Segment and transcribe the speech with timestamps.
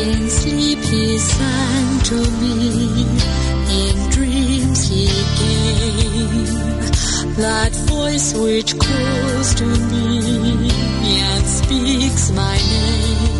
[0.00, 3.49] in sleep please, and to me.
[7.40, 13.39] That voice which calls to me and speaks my name.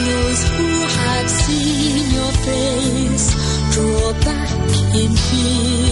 [0.06, 3.26] Those who have seen your face
[3.74, 4.50] draw back
[4.94, 5.89] in fear.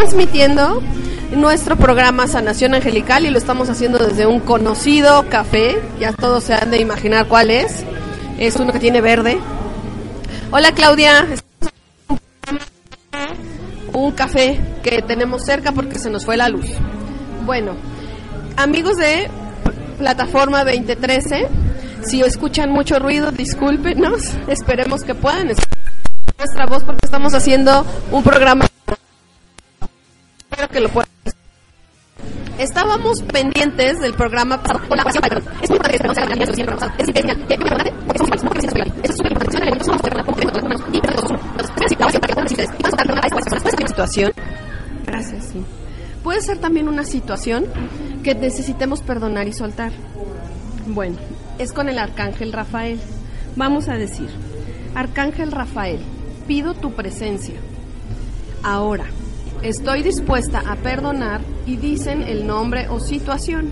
[0.00, 0.80] Transmitiendo
[1.36, 5.78] nuestro programa Sanación Angelical y lo estamos haciendo desde un conocido café.
[5.98, 7.84] Ya todos se han de imaginar cuál es.
[8.38, 9.38] Es uno que tiene verde.
[10.50, 11.26] Hola Claudia.
[13.92, 16.66] Un café que tenemos cerca porque se nos fue la luz.
[17.44, 17.72] Bueno,
[18.56, 19.28] amigos de
[19.98, 21.46] plataforma 2013,
[22.06, 24.32] si escuchan mucho ruido, discúlpenos.
[24.48, 25.78] Esperemos que puedan escuchar
[26.38, 28.69] nuestra voz porque estamos haciendo un programa
[30.68, 30.90] que lo.
[32.58, 34.62] Estábamos pendientes del programa
[44.06, 44.32] situación.
[45.06, 45.52] Gracias.
[46.22, 47.66] Puede ser también una situación
[48.22, 49.92] que necesitemos perdonar y soltar.
[50.86, 51.16] Bueno,
[51.58, 52.98] es con el arcángel Rafael.
[53.56, 54.28] Vamos a decir,
[54.94, 56.00] arcángel Rafael,
[56.46, 57.56] pido tu presencia.
[58.62, 59.06] Ahora,
[59.62, 63.70] estoy dispuesta a perdonar y dicen el nombre o situación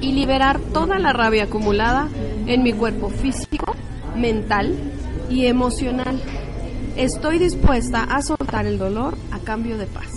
[0.00, 2.08] y liberar toda la rabia acumulada
[2.46, 3.76] en mi cuerpo físico,
[4.16, 4.74] mental
[5.28, 6.20] y emocional.
[6.96, 10.08] Estoy dispuesta a soltar el dolor a cambio de paz.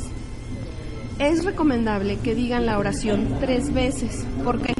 [1.19, 4.25] Es recomendable que digan la oración tres veces.
[4.43, 4.73] ¿Por qué?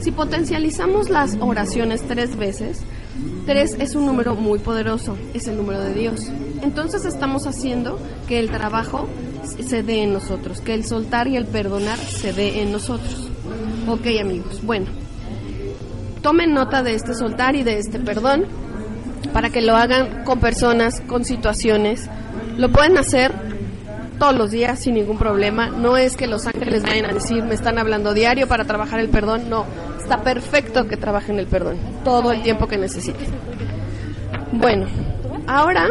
[0.00, 2.84] Si potencializamos las oraciones tres veces,
[3.48, 6.30] tres es un número muy poderoso, es el número de Dios.
[6.62, 7.98] Entonces estamos haciendo
[8.28, 9.08] que el trabajo
[9.42, 13.30] se dé en nosotros, que el soltar y el perdonar se dé en nosotros.
[13.88, 14.88] Ok amigos, bueno,
[16.20, 18.44] tomen nota de este soltar y de este perdón
[19.32, 22.06] para que lo hagan con personas, con situaciones.
[22.58, 23.32] Lo pueden hacer
[24.18, 25.68] todos los días sin ningún problema.
[25.70, 29.08] No es que los ángeles vayan a decir, me están hablando diario para trabajar el
[29.08, 29.48] perdón.
[29.48, 29.64] No,
[30.08, 33.26] está perfecto que trabaje en el perdón, todo el tiempo que necesite.
[34.52, 34.86] Bueno,
[35.46, 35.86] ahora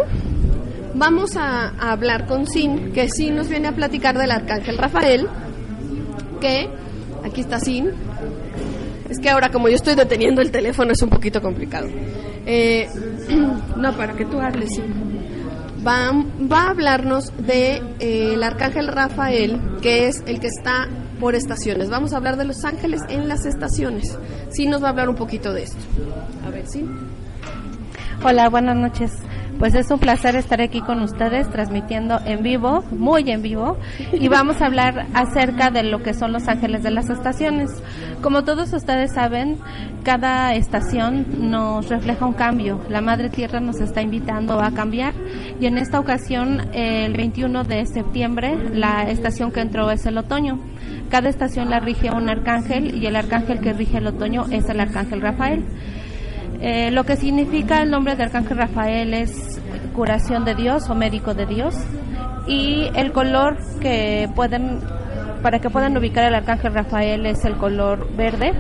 [0.96, 5.28] vamos a, hablar con Sin, que Sin nos viene a platicar del arcángel Rafael,
[6.42, 6.68] que
[7.24, 7.92] aquí está Sin.
[9.08, 11.88] Es que ahora como yo estoy deteniendo el teléfono es un poquito complicado.
[12.48, 12.88] Eh,
[13.78, 15.28] no, para que tú hables, Sin.
[15.86, 16.12] Va,
[16.52, 20.88] va a hablarnos de eh, el arcángel Rafael, que es el que está
[21.20, 21.90] por estaciones.
[21.90, 24.18] Vamos a hablar de los ángeles en las estaciones.
[24.50, 25.78] Sí nos va a hablar un poquito de esto.
[26.46, 26.86] A ver, sí.
[28.24, 29.12] Hola, buenas noches.
[29.60, 33.78] Pues es un placer estar aquí con ustedes transmitiendo en vivo, muy en vivo,
[34.14, 37.72] y vamos a hablar acerca de lo que son los ángeles de las estaciones.
[38.22, 39.58] Como todos ustedes saben,
[40.04, 42.82] cada estación nos refleja un cambio.
[42.88, 45.14] La Madre Tierra nos está invitando a cambiar
[45.60, 50.60] y en esta ocasión, el 21 de septiembre, la estación que entró es el otoño.
[51.10, 54.80] Cada estación la rige un arcángel y el arcángel que rige el otoño es el
[54.80, 55.66] arcángel Rafael.
[56.60, 59.62] Eh, lo que significa el nombre de Arcángel Rafael es
[59.94, 61.76] curación de Dios o médico de Dios.
[62.48, 64.80] Y el color que pueden,
[65.44, 68.54] para que puedan ubicar el Arcángel Rafael es el color verde.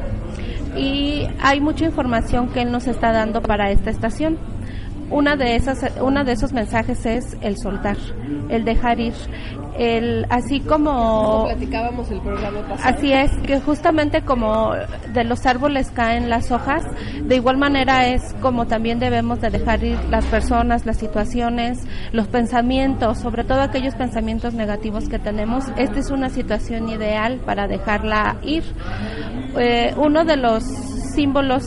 [0.76, 4.38] Y hay mucha información que él nos está dando para esta estación.
[5.10, 7.98] Una de esas, una de esos mensajes es el soltar,
[8.50, 9.14] el dejar ir,
[9.78, 12.96] el así como platicábamos el programa pasado.
[12.96, 14.74] Así es, que justamente como
[15.14, 16.84] de los árboles caen las hojas,
[17.24, 21.80] de igual manera es como también debemos de dejar ir las personas, las situaciones,
[22.12, 25.66] los pensamientos, sobre todo aquellos pensamientos negativos que tenemos.
[25.78, 28.64] Esta es una situación ideal para dejarla ir.
[29.58, 31.64] Eh, uno de los símbolos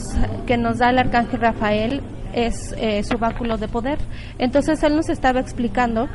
[0.46, 2.02] que nos da el arcángel Rafael
[2.34, 3.98] es eh, su báculo de poder.
[4.38, 6.08] Entonces él nos estaba explicando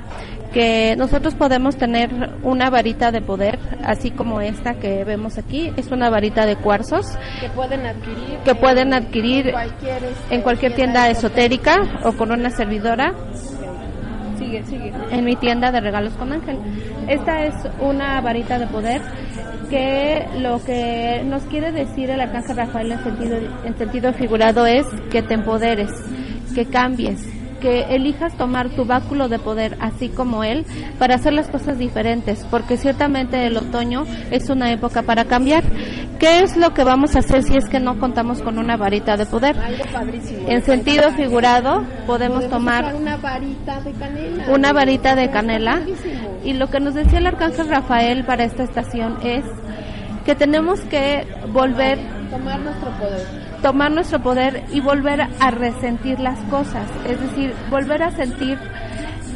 [0.54, 2.10] que nosotros podemos tener
[2.44, 7.06] una varita de poder, así como esta que vemos aquí, es una varita de cuarzos
[7.40, 12.00] que pueden adquirir que pueden adquirir cualquier, este, en cualquier tienda esotérica.
[12.04, 13.14] o con una servidora
[15.12, 16.58] En mi tienda de regalos con ángel.
[17.08, 19.02] Esta es una varita de poder
[19.70, 24.86] que lo que nos quiere decir el arcángel Rafael en sentido, en sentido figurado es
[25.12, 25.90] que te empoderes,
[26.54, 27.22] que cambies,
[27.60, 30.66] que elijas tomar tu báculo de poder así como él
[31.00, 35.64] para hacer las cosas diferentes, porque ciertamente el otoño es una época para cambiar.
[36.20, 39.18] ¿Qué es lo que vamos a hacer si es que no contamos con una varita
[39.18, 39.58] de poder?
[39.60, 40.48] Algo padrísimo.
[40.48, 44.46] En sentido figurado podemos tomar una varita de canela.
[44.50, 45.82] una varita de canela.
[46.44, 49.44] Y lo que nos decía el arcángel Rafael para esta estación es
[50.26, 52.00] que tenemos que volver,
[52.32, 53.28] Tomar nuestro poder.
[53.62, 56.90] tomar nuestro poder y volver a resentir las cosas.
[57.08, 58.58] Es decir, volver a sentir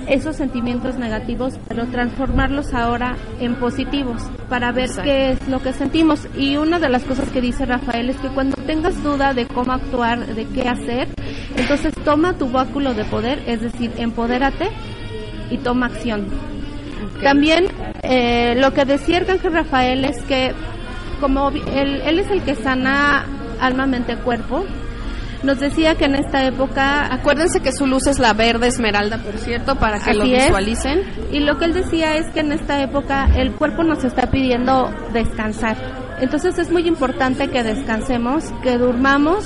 [0.09, 5.03] esos sentimientos negativos, pero transformarlos ahora en positivos para ver Exacto.
[5.03, 6.27] qué es lo que sentimos.
[6.35, 9.71] Y una de las cosas que dice Rafael es que cuando tengas duda de cómo
[9.71, 11.07] actuar, de qué hacer,
[11.55, 14.69] entonces toma tu báculo de poder, es decir, empodérate
[15.51, 16.27] y toma acción.
[17.21, 17.65] También
[18.01, 20.53] eh, lo que decía Arcángel Rafael es que
[21.19, 23.25] como él, él es el que sana
[23.59, 24.65] alma, mente, cuerpo,
[25.43, 29.37] nos decía que en esta época Acuérdense que su luz es la verde esmeralda, por
[29.37, 30.45] cierto, para que lo es.
[30.45, 31.01] visualicen.
[31.31, 34.89] Y lo que él decía es que en esta época el cuerpo nos está pidiendo
[35.13, 35.77] descansar.
[36.21, 39.45] Entonces es muy importante que descansemos, que durmamos,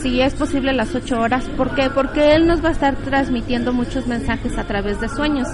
[0.00, 1.48] si es posible las ocho horas.
[1.56, 1.90] ¿Por qué?
[1.90, 5.48] Porque él nos va a estar transmitiendo muchos mensajes a través de sueños.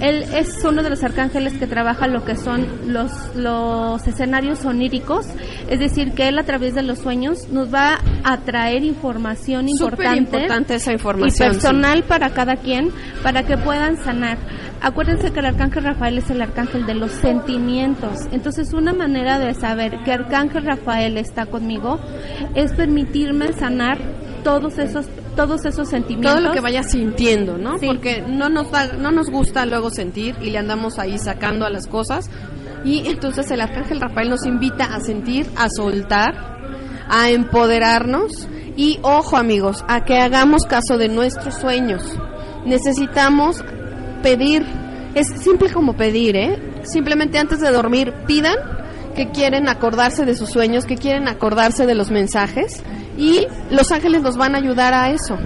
[0.00, 5.26] Él es uno de los arcángeles que trabaja lo que son los, los escenarios oníricos,
[5.68, 10.36] es decir, que él a través de los sueños nos va a traer información importante,
[10.36, 11.52] importante esa y información.
[11.52, 12.90] personal para cada quien
[13.22, 14.38] para que puedan sanar.
[14.80, 18.26] Acuérdense que el arcángel Rafael es el arcángel de los sentimientos.
[18.32, 21.98] Entonces, una manera de saber que arcángel Rafael está conmigo
[22.54, 23.98] es permitirme sanar
[24.42, 26.32] todos esos todos esos sentimientos.
[26.32, 27.78] todo lo que vaya sintiendo, ¿no?
[27.78, 27.86] Sí.
[27.86, 31.70] Porque no nos da, no nos gusta luego sentir y le andamos ahí sacando a
[31.70, 32.30] las cosas.
[32.84, 36.34] Y entonces el arcángel Rafael nos invita a sentir, a soltar,
[37.08, 42.02] a empoderarnos y ojo amigos, a que hagamos caso de nuestros sueños.
[42.66, 43.64] Necesitamos
[44.22, 44.64] pedir,
[45.14, 46.58] es simple como pedir, ¿eh?
[46.82, 48.56] Simplemente antes de dormir pidan
[49.14, 52.82] que quieren acordarse de sus sueños, que quieren acordarse de los mensajes
[53.16, 55.36] y los ángeles nos van a ayudar a eso.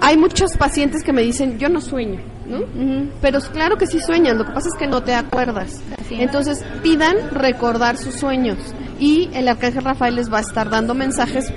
[0.00, 2.58] Hay muchos pacientes que me dicen, yo no sueño, ¿no?
[2.58, 3.10] Ujú.
[3.20, 5.82] Pero es claro que sí sueñas, lo que pasa es que no te acuerdas.
[6.10, 8.58] Entonces pidan recordar sus sueños
[9.00, 11.52] y el arcángel Rafael les va a estar dando mensajes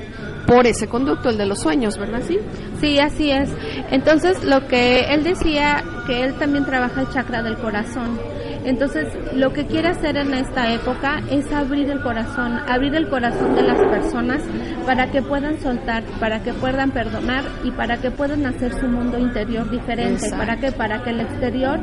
[0.47, 2.21] por ese conducto, el de los sueños, ¿verdad?
[2.27, 2.39] Sí.
[2.81, 3.49] Sí, así es.
[3.91, 8.19] Entonces, lo que él decía, que él también trabaja el chakra del corazón.
[8.65, 13.55] Entonces, lo que quiere hacer en esta época es abrir el corazón, abrir el corazón
[13.55, 14.41] de las personas
[14.85, 19.17] para que puedan soltar, para que puedan perdonar y para que puedan hacer su mundo
[19.17, 20.37] interior diferente, Exacto.
[20.37, 21.79] para que para que el exterior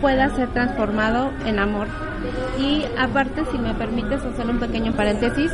[0.00, 2.11] pueda ser transformado en amor.
[2.58, 5.50] Y aparte, si me permites hacer un pequeño paréntesis,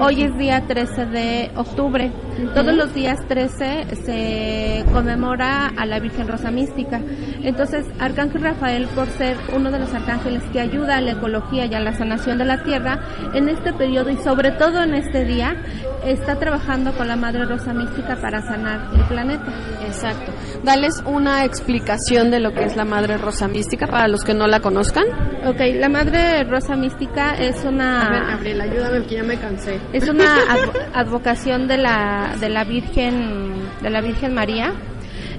[0.00, 2.10] hoy es día 13 de octubre.
[2.54, 7.00] Todos los días 13 se conmemora a la Virgen Rosa Mística.
[7.42, 11.74] Entonces, Arcángel Rafael, por ser uno de los arcángeles que ayuda a la ecología y
[11.74, 12.98] a la sanación de la Tierra,
[13.34, 15.56] en este periodo y sobre todo en este día,
[16.04, 19.52] está trabajando con la Madre Rosa Mística para sanar el planeta.
[19.86, 20.32] Exacto.
[20.64, 24.46] Dales una explicación de lo que es la Madre Rosa Mística para los que no
[24.46, 25.04] la conozcan.
[25.46, 26.09] Ok, la Madre
[26.48, 28.26] Rosa Mística es una...
[28.32, 29.78] Gabriela, ayúdame porque ya me cansé.
[29.92, 34.72] Es una advo- advocación de la de la Virgen de la Virgen María.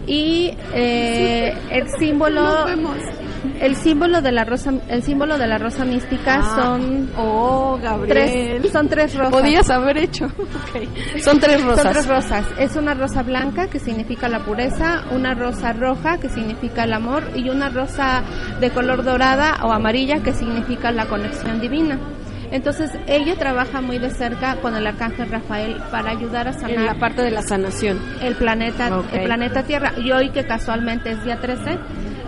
[0.08, 2.66] Y eh, el símbolo
[3.60, 8.60] el símbolo de la rosa el símbolo de la rosa mística son Oh, Gabriel.
[8.62, 9.32] tres son tres rosas.
[9.34, 10.26] Podías haber hecho.
[10.42, 11.20] Ok.
[11.22, 11.84] Son tres rosas.
[11.84, 12.46] Son tres rosas.
[12.58, 17.24] Es una rosa blanca que significa la pureza, una rosa roja que significa el amor
[17.36, 18.22] y una rosa
[18.60, 21.98] de color dorada o amarilla que significa la conexión divina.
[22.52, 26.86] Entonces ella trabaja muy de cerca con el arcángel Rafael para ayudar a En sanar
[26.86, 28.00] la parte de la sanación.
[28.22, 31.80] el planeta el planeta Tierra y hoy que casualmente es día 13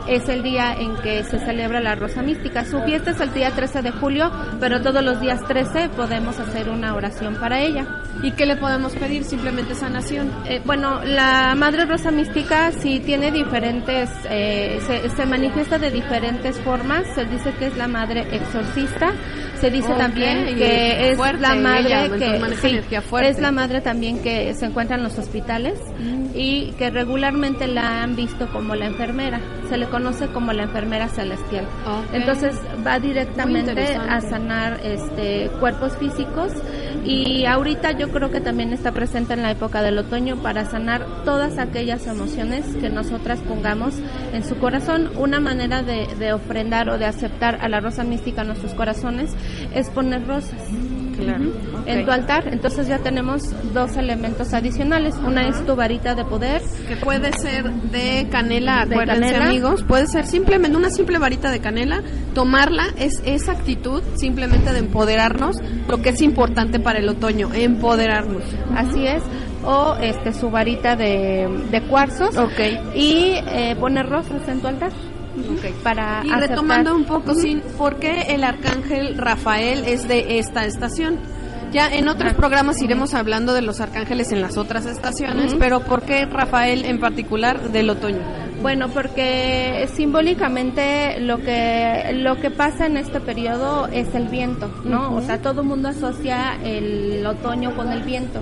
[0.07, 2.65] es el día en que se celebra la Rosa Mística.
[2.65, 6.69] Su fiesta es el día 13 de julio, pero todos los días 13 podemos hacer
[6.69, 7.85] una oración para ella.
[8.21, 9.23] ¿Y qué le podemos pedir?
[9.23, 10.29] Simplemente sanación.
[10.45, 16.59] Eh, bueno, la Madre Rosa Mística sí tiene diferentes, eh, se, se manifiesta de diferentes
[16.61, 17.03] formas.
[17.15, 19.13] Se dice que es la Madre exorcista.
[19.55, 23.01] Se dice Ok, también y que es fuerte la madre ella, que maneja sí, energía
[23.01, 23.29] fuerte.
[23.29, 25.79] es la madre también que se encuentra en los hospitales
[26.33, 29.39] y que regularmente la han visto como la enfermera.
[29.73, 31.65] Se le conoce como la enfermera celestial.
[32.13, 36.51] Entonces va directamente a sanar este cuerpos físicos
[37.03, 41.07] y ahorita yo creo que también está presente en la época del otoño para sanar
[41.25, 43.95] todas aquellas emociones que nosotras pongamos
[44.31, 45.09] en su corazón.
[45.17, 49.35] Una manera de, de ofrendar o de aceptar a la rosa mística en nuestros corazones
[49.73, 50.61] es poner rosas.
[51.17, 51.43] Claro.
[51.85, 53.43] En tu altar, entonces ya tenemos
[53.73, 55.15] dos elementos adicionales.
[55.25, 59.45] Una es tu varita de poder, Que puede ser de canela, De canela.
[59.47, 62.01] amigos, puede ser simplemente una simple varita de canela,
[62.33, 68.43] tomarla, es esa actitud simplemente de empoderarnos, lo que es importante para el otoño, empoderarnos.
[68.75, 69.21] así es,
[69.65, 72.59] o este su varita de, de cuarzos Ok.
[72.95, 74.91] y eh, poner rosas en tu altar.
[75.83, 77.41] Para Y aceptar- retomando un poco, Ujú.
[77.41, 81.17] sin, ¿por qué el arcángel Rafael es de esta estación?
[81.71, 82.37] Ya en otros Ah.
[82.37, 86.99] programas iremos hablando de los arcángeles en las otras estaciones, pero ¿por qué Rafael en
[86.99, 88.19] particular del otoño?
[88.61, 95.15] Bueno, porque simbólicamente lo que lo que pasa en este periodo es el viento, ¿no?
[95.15, 98.39] O sea, todo el mundo asocia el otoño con el viento.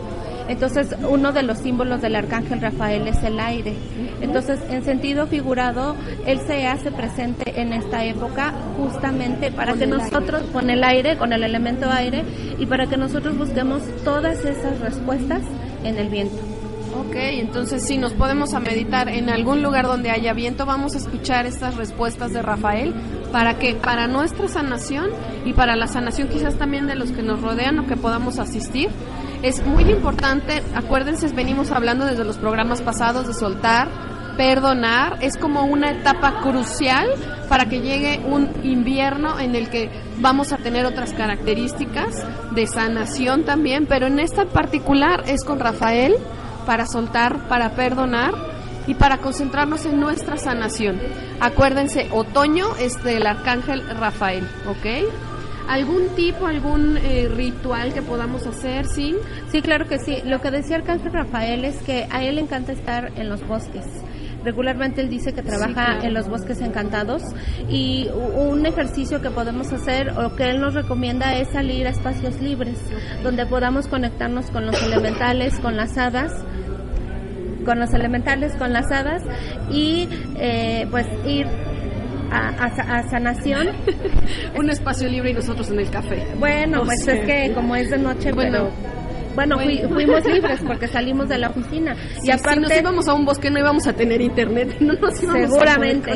[0.47, 3.75] Entonces, uno de los símbolos del arcángel Rafael es el aire.
[4.21, 5.95] Entonces, en sentido figurado,
[6.25, 11.33] él se hace presente en esta época justamente para que nosotros, con el aire, con
[11.33, 12.23] el elemento aire,
[12.57, 15.41] y para que nosotros busquemos todas esas respuestas
[15.83, 16.50] en el viento.
[16.93, 20.97] Ok, entonces si nos podemos a meditar en algún lugar donde haya viento, vamos a
[20.97, 22.93] escuchar estas respuestas de Rafael
[23.31, 25.09] para que para nuestra sanación
[25.45, 28.89] y para la sanación quizás también de los que nos rodean o que podamos asistir.
[29.41, 33.87] Es muy importante, acuérdense, venimos hablando desde los programas pasados de soltar,
[34.35, 37.07] perdonar, es como una etapa crucial
[37.47, 43.45] para que llegue un invierno en el que vamos a tener otras características de sanación
[43.45, 46.15] también, pero en esta particular es con Rafael
[46.65, 48.33] para soltar, para perdonar
[48.87, 50.99] y para concentrarnos en nuestra sanación.
[51.39, 55.07] Acuérdense, otoño es del arcángel Rafael, ¿ok?
[55.67, 59.15] ¿Algún tipo, algún eh, ritual que podamos hacer, sí?
[59.51, 60.17] Sí, claro que sí.
[60.25, 63.85] Lo que decía Arcángel Rafael es que a él le encanta estar en los bosques.
[64.43, 66.03] Regularmente él dice que trabaja claro.
[66.03, 67.21] en los bosques encantados
[67.69, 72.41] y un ejercicio que podemos hacer o que él nos recomienda es salir a espacios
[72.41, 72.79] libres
[73.23, 76.33] donde podamos conectarnos con los elementales, con las hadas,
[77.63, 79.23] con los elementales, con las hadas
[79.71, 81.47] y eh, pues ir
[82.31, 83.67] a, a a sanación.
[84.57, 86.25] Un espacio libre y nosotros en el café.
[86.37, 89.00] Bueno, O pues sea, es que como es de noche, Bueno, pero
[89.35, 91.95] Bueno, fui- fuimos libres porque salimos de la oficina.
[92.19, 94.93] Sí, y aparte, si nos íbamos a un bosque no íbamos a tener internet, no
[94.93, 96.11] nos íbamos Seguramente.
[96.11, 96.15] a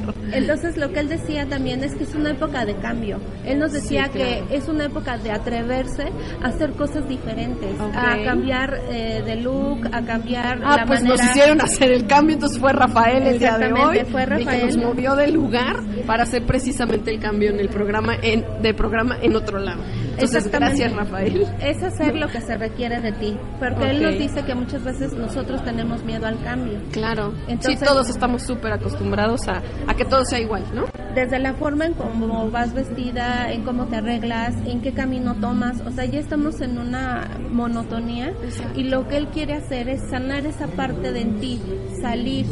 [0.00, 0.14] poder.
[0.32, 3.18] Entonces lo que él decía también es que es una época de cambio.
[3.44, 4.46] Él nos decía Sí, claro.
[4.48, 6.04] que es una época de atreverse
[6.42, 7.94] a hacer cosas diferentes, Ok.
[7.96, 11.22] a cambiar eh, de look, a cambiar Ah, la pues manera.
[11.22, 13.98] nos hicieron hacer el cambio, entonces fue Rafael el día de hoy.
[14.10, 14.66] fue y que Rafael.
[14.66, 19.16] nos movió del lugar para hacer precisamente el cambio en el programa, en, de programa
[19.22, 19.82] en otro lado.
[20.12, 21.44] Entonces, gracias Rafael.
[21.60, 25.12] Es hacer lo que se requiere de ti, porque él nos dice que muchas veces
[25.12, 26.78] nosotros tenemos miedo al cambio.
[26.92, 27.32] Claro.
[27.48, 30.84] Entonces- sí, todos estamos súper acostumbrados a, a que todo sea igual, ¿no?
[31.14, 35.80] Desde la forma en cómo vas vestida, en cómo te arreglas, en qué camino tomas,
[35.86, 38.32] o sea, ya estamos en una monotonía
[38.74, 41.60] y lo que él quiere hacer es sanar esa parte de en ti,
[42.02, 42.46] salir,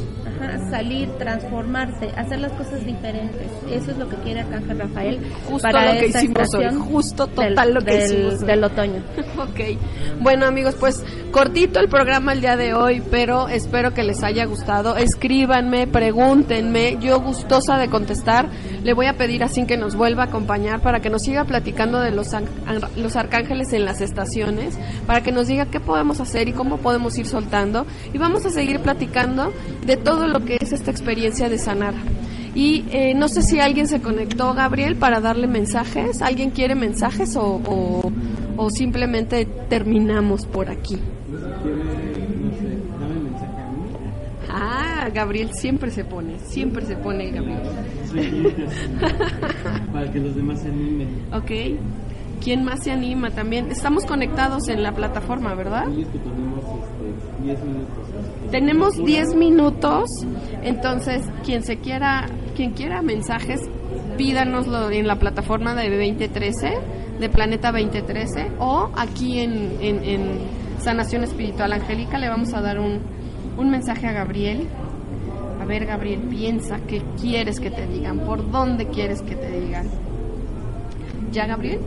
[0.45, 3.49] ajá, salir, transformarse, hacer las cosas diferentes.
[3.71, 7.27] Eso es lo que quiere Arcángel Rafael Justo para lo que esta hicimos hoy, justo
[7.27, 8.47] del- total lo que del- hicimos hoy.
[8.47, 9.03] del otoño.
[9.37, 9.61] Ok,
[10.21, 14.45] bueno amigos, pues cortito el programa el día de hoy, pero espero que les haya
[14.47, 14.97] gustado.
[14.97, 15.87] Escríbanme,
[16.25, 18.49] pregúntenme, yo gustosa de contestar.
[18.83, 22.01] Le voy a pedir así que nos vuelva a acompañar para que nos siga platicando
[22.01, 22.29] de los,
[22.97, 27.17] los arcángeles en las estaciones, para que nos diga qué podemos hacer y cómo podemos
[27.19, 27.87] ir soltando.
[28.13, 29.53] Y vamos a seguir platicando
[29.85, 31.95] de todo lo que es esta experiencia de sanar.
[32.55, 36.23] Y eh, no sé si alguien se conectó, Gabriel, para darle mensajes.
[36.23, 38.13] ¿Alguien quiere mensajes o, o,
[38.57, 40.99] o simplemente terminamos por aquí?
[44.51, 47.61] Ah, Gabriel siempre se pone, siempre se pone Gabriel.
[49.93, 51.09] para que los demás se animen.
[51.33, 51.51] Ok.
[52.45, 53.71] ¿Quién más se anima también?
[53.71, 55.85] Estamos conectados en la plataforma, ¿verdad?
[55.87, 58.51] Tenemos este, 10 minutos.
[58.51, 60.11] Tenemos 10 minutos,
[60.63, 63.63] entonces quien se quiera, quien quiera mensajes,
[64.19, 66.75] pídanoslo en la plataforma de 2013,
[67.19, 70.39] de Planeta 2013, o aquí en, en, en
[70.81, 73.01] Sanación Espiritual Angélica le vamos a dar un,
[73.57, 74.69] un mensaje a Gabriel.
[75.63, 79.89] A ver, Gabriel, piensa qué quieres que te digan, por dónde quieres que te digan.
[81.33, 81.81] ¿Ya, Gabriel?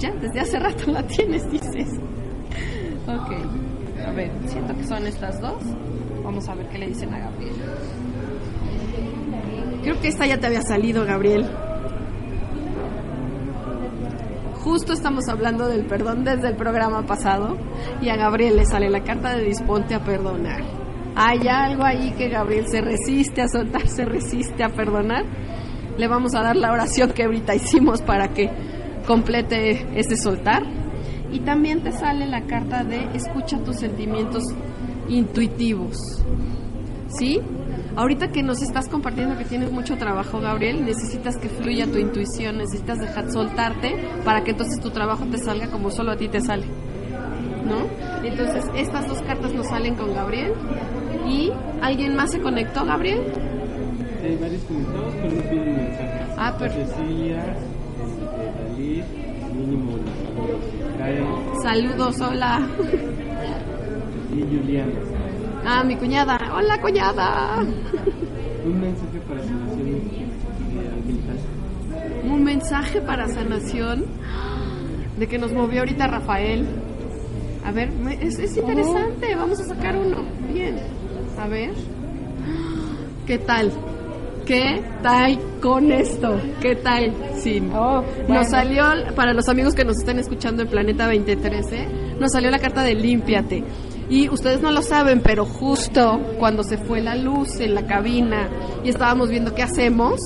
[0.00, 1.88] Ya, desde hace rato la tienes, dices.
[3.06, 3.32] Ok.
[4.06, 5.62] A ver, siento que son estas dos.
[6.24, 7.54] Vamos a ver qué le dicen a Gabriel.
[9.82, 11.46] Creo que esta ya te había salido, Gabriel.
[14.62, 17.56] Justo estamos hablando del perdón desde el programa pasado
[18.00, 20.62] y a Gabriel le sale la carta de disponte a perdonar.
[21.16, 25.24] Hay algo ahí que Gabriel se resiste a soltar, se resiste a perdonar.
[25.96, 28.50] Le vamos a dar la oración que ahorita hicimos para que
[29.10, 30.62] complete ese soltar.
[31.32, 34.44] Y también te sale la carta de escucha tus sentimientos
[35.08, 35.96] intuitivos.
[37.18, 37.40] ¿Sí?
[37.96, 42.58] Ahorita que nos estás compartiendo que tienes mucho trabajo, Gabriel, necesitas que fluya tu intuición,
[42.58, 46.40] necesitas dejar soltarte para que entonces tu trabajo te salga como solo a ti te
[46.40, 46.66] sale.
[47.66, 47.88] ¿No?
[48.24, 50.52] Entonces, estas dos cartas nos salen con Gabriel.
[51.28, 51.50] ¿Y
[51.82, 53.22] alguien más se conectó, Gabriel?
[54.22, 56.28] Hay varios conectados, pero no piden mensajes.
[56.36, 57.69] Ah, pero-
[58.80, 59.98] Mínimo
[60.96, 61.26] Karen
[61.62, 62.66] Saludos, hola.
[64.34, 64.92] y Juliana.
[65.66, 66.38] Ah, mi cuñada.
[66.54, 67.58] Hola, cuñada.
[68.64, 70.22] Un mensaje para sanación eh.
[72.24, 74.04] Un mensaje para sanación
[75.18, 76.66] de que nos movió ahorita Rafael.
[77.66, 77.90] A ver,
[78.22, 79.34] es, es interesante.
[79.34, 80.24] Vamos a sacar uno.
[80.50, 80.76] Bien.
[81.38, 81.74] A ver.
[83.26, 83.70] ¿Qué tal?
[84.50, 86.36] ¿Qué tal con esto?
[86.60, 87.14] ¿Qué tal?
[87.40, 87.60] Sí.
[87.60, 88.82] Nos salió,
[89.14, 91.86] para los amigos que nos están escuchando en Planeta 2013,
[92.18, 93.62] nos salió la carta de Límpiate.
[94.08, 98.48] Y ustedes no lo saben, pero justo cuando se fue la luz en la cabina
[98.82, 100.18] y estábamos viendo qué hacemos,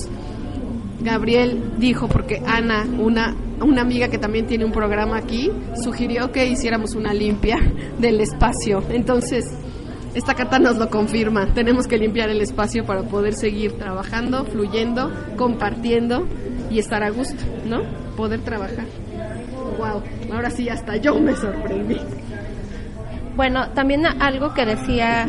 [1.01, 5.51] Gabriel dijo, porque Ana, una, una amiga que también tiene un programa aquí,
[5.83, 7.57] sugirió que hiciéramos una limpia
[7.99, 8.81] del espacio.
[8.89, 9.45] Entonces,
[10.15, 11.53] esta carta nos lo confirma.
[11.53, 16.25] Tenemos que limpiar el espacio para poder seguir trabajando, fluyendo, compartiendo
[16.71, 17.81] y estar a gusto, ¿no?
[18.15, 18.85] Poder trabajar.
[19.77, 20.01] Wow,
[20.33, 21.97] ahora sí hasta yo me sorprendí.
[23.35, 25.27] Bueno, también algo que decía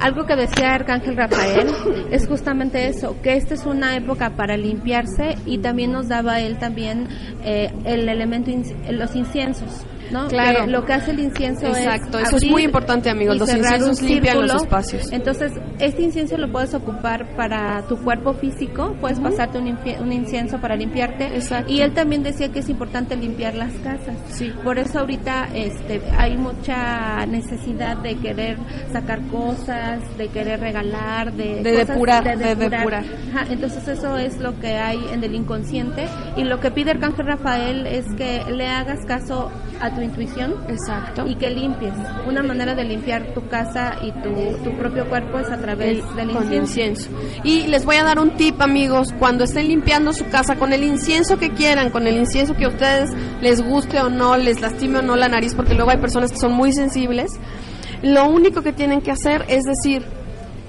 [0.00, 1.68] algo que decía Arcángel Rafael
[2.10, 6.58] es justamente eso, que esta es una época para limpiarse y también nos daba él
[6.58, 7.08] también
[7.44, 8.50] eh, el elemento,
[8.90, 9.84] los inciensos.
[10.10, 10.28] ¿No?
[10.28, 10.64] Claro.
[10.64, 13.38] Que lo que hace el incienso Exacto, es eso es muy importante, amigos.
[13.38, 15.12] Los inciensos limpian los espacios.
[15.12, 20.12] Entonces, este incienso lo puedes ocupar para tu cuerpo físico, puedes pasarte un, infie- un
[20.12, 21.26] incienso para limpiarte.
[21.34, 21.72] Exacto.
[21.72, 24.16] Y él también decía que es importante limpiar las casas.
[24.28, 24.52] Sí.
[24.64, 28.58] Por eso ahorita este, hay mucha necesidad de querer
[28.92, 33.04] sacar cosas, de querer regalar, de, De cosas depurar, de depurar.
[33.34, 37.26] Ajá, entonces eso es lo que hay en el inconsciente y lo que pide Arcángel
[37.26, 41.26] Rafael es que le hagas caso a tu tu intuición Exacto.
[41.26, 41.92] y que limpies.
[42.26, 44.30] Una manera de limpiar tu casa y tu,
[44.62, 47.10] tu propio cuerpo es a través El- del con incienso.
[47.10, 47.10] incienso.
[47.42, 50.84] Y les voy a dar un tip, amigos, cuando estén limpiando su casa con el
[50.84, 54.98] incienso que quieran, con el incienso que a ustedes les guste o no, les lastime
[54.98, 57.32] o no la nariz, porque luego hay personas que son muy sensibles,
[58.02, 60.04] lo único que tienen que hacer es decir,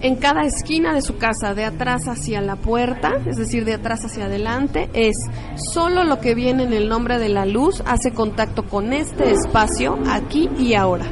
[0.01, 4.05] en cada esquina de su casa, de atrás hacia la puerta, es decir, de atrás
[4.05, 5.15] hacia adelante, es
[5.55, 9.99] solo lo que viene en el nombre de la luz hace contacto con este espacio
[10.09, 11.05] aquí y ahora.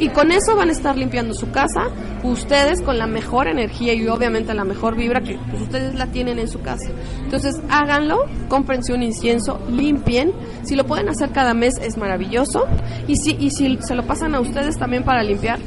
[0.00, 1.88] Y con eso van a estar limpiando su casa,
[2.22, 6.38] ustedes con la mejor energía y obviamente la mejor vibra que pues, ustedes la tienen
[6.38, 6.90] en su casa.
[7.24, 10.32] Entonces háganlo, cómprense un incienso, limpien.
[10.62, 12.66] Si lo pueden hacer cada mes es maravilloso.
[13.08, 15.58] Y si, y si se lo pasan a ustedes también para limpiar,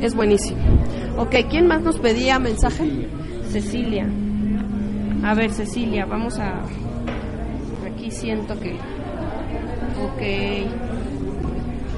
[0.00, 0.62] es buenísimo.
[1.16, 3.08] Ok, ¿quién más nos pedía mensaje?
[3.50, 4.06] Cecilia.
[5.22, 6.62] A ver, Cecilia, vamos a...
[7.86, 8.74] Aquí siento que...
[10.02, 10.20] Ok.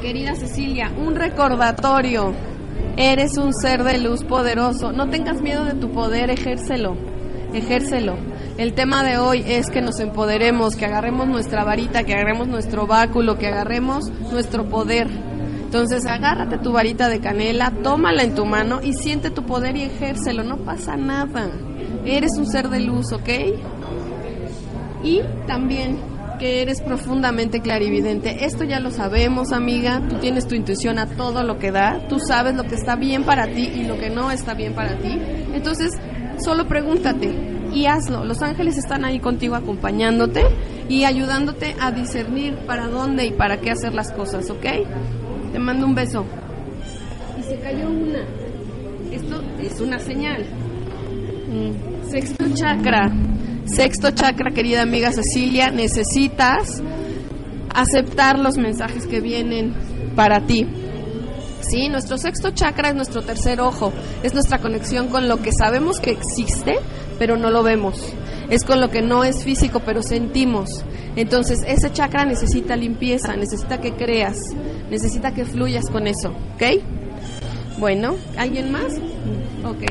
[0.03, 2.35] Querida Cecilia, un recordatorio.
[2.99, 4.93] Eres un ser de luz poderoso.
[4.93, 6.97] No tengas miedo de tu poder, ejércelo.
[7.55, 8.17] Ejércelo.
[8.59, 12.87] El tema de hoy es que nos empoderemos, que agarremos nuestra varita, que agarremos nuestro
[12.87, 15.09] báculo, que agarremos nuestro poder.
[15.67, 19.83] Entonces, agárrate tu varita de canela, tómala en tu mano y siente tu poder y
[19.83, 20.45] ejércelo.
[20.45, 21.51] No pasa nada.
[22.05, 23.29] Eres un ser de luz, ¿ok?
[25.03, 25.99] Y también
[26.39, 28.45] que eres profundamente clarividente.
[28.45, 30.03] Esto ya lo sabemos, amiga.
[30.09, 32.07] Tú tienes tu intuición a todo lo que da.
[32.09, 34.97] Tú sabes lo que está bien para ti y lo que no está bien para
[34.99, 35.21] ti.
[35.53, 35.91] Entonces,
[36.39, 37.35] solo pregúntate
[37.75, 38.25] y hazlo.
[38.25, 40.45] Los ángeles están ahí contigo acompañándote
[40.89, 44.65] y ayudándote a discernir para dónde y para qué hacer las cosas, ¿ok?
[45.57, 46.23] Te mando un beso.
[47.41, 48.27] Y se cayó una.
[49.11, 50.45] Esto es una señal.
[51.49, 53.11] Mm, Sexto chakra.
[53.65, 56.83] Sexto chakra, querida amiga Cecilia, necesitas
[57.75, 59.73] aceptar los mensajes que vienen
[60.15, 60.67] para ti.
[61.63, 66.01] Sí, nuestro sexto chakra es nuestro tercer ojo, es nuestra conexión con lo que sabemos
[66.01, 66.75] que existe,
[67.19, 68.13] pero no lo vemos.
[68.51, 70.85] Es con lo que no es físico, pero sentimos.
[71.17, 74.39] Entonces, ese chakra necesita limpieza, necesita que creas,
[74.91, 76.83] necesita que fluyas con eso, ¿ok?
[77.79, 78.95] Bueno, ¿alguien más?
[79.65, 79.85] Ok.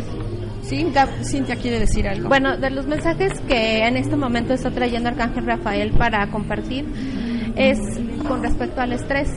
[0.64, 0.86] Sí,
[1.24, 2.28] Cintia quiere decir algo.
[2.28, 6.86] Bueno, de los mensajes que en este momento está trayendo Arcángel Rafael para compartir
[7.56, 7.80] es
[8.28, 9.30] con respecto al estrés.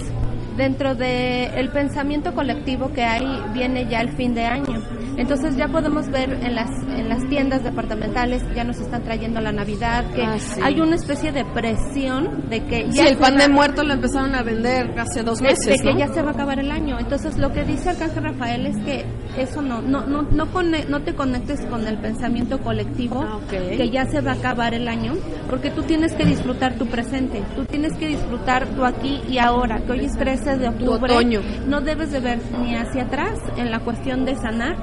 [0.57, 4.83] Dentro del el pensamiento colectivo que hay viene ya el fin de año.
[5.19, 9.53] Entonces ya podemos ver en las, en las tiendas departamentales, ya nos están trayendo la
[9.53, 10.61] Navidad, que Ah, sí.
[10.63, 14.35] hay una especie de presión de que Sí, ya el pan de muerto lo empezaron
[14.35, 15.99] a vender hace dos meses, de que ¿no?
[15.99, 16.99] ya se va a acabar el año.
[16.99, 19.05] Entonces, lo que dice Arcángel Rafael es que
[19.37, 20.47] eso no no no no,
[20.89, 24.87] no te conectes con el pensamiento colectivo Ah, que ya se va a acabar el
[24.89, 25.15] año,
[25.51, 29.81] porque tú tienes que disfrutar tu presente, tú tienes que disfrutar tu aquí y ahora,
[29.81, 31.13] que hoy es 13 de octubre.
[31.13, 31.41] otoño.
[31.67, 34.77] No debes de ver ni hacia atrás en la cuestión de sanar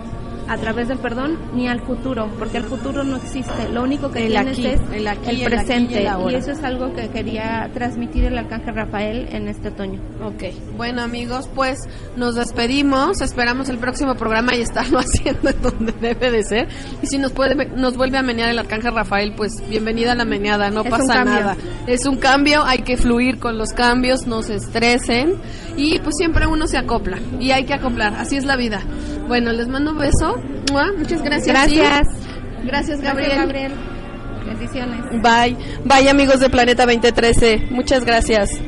[0.47, 3.69] a través del perdón ni al futuro, porque el futuro no existe.
[3.71, 6.31] Lo único que El tienes aquí, es el aquí, el aquí presente y el ahora.
[6.34, 9.99] y eso es algo que quería transmitir el arcángel Rafael en este otoño.
[10.23, 10.43] Ok,
[10.77, 11.77] bueno amigos, pues
[12.15, 16.67] nos despedimos, esperamos el próximo programa y estarlo haciendo en donde debe de ser.
[17.01, 20.25] Y si nos puede, nos vuelve a menear el arcángel Rafael, pues bienvenida a la
[20.25, 21.58] meneada, no Es pasa nada.
[21.88, 25.36] Es un cambio, hay que fluir con los cambios, no se estresen
[25.77, 28.81] y pues siempre uno se acopla y hay que acoplar, así es la vida.
[29.27, 30.35] Bueno, les mando un beso,
[30.98, 31.48] Muchas gracias.
[31.48, 32.08] Gracias.
[32.08, 32.67] ¿sí?
[32.67, 33.30] Gracias Gabriel.
[33.30, 33.71] Gracias, Gabriel.
[34.45, 35.21] Bendiciones.
[35.21, 38.60] Bye, bye amigos de Planeta 2013, muchas gracias.